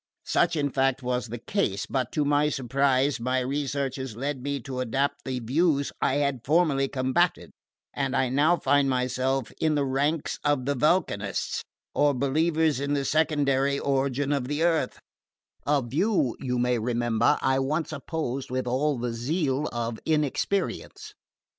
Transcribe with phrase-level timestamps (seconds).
[0.25, 4.79] Such in fact was the case, but to my surprise my researches led me to
[4.79, 7.51] adopt the views I had formerly combated,
[7.93, 11.61] and I now find myself in the ranks of the Vulcanists,
[11.93, 14.97] or believers in the secondary origin of the earth:
[15.67, 21.13] a view you may remember I once opposed with all the zeal of inexperience.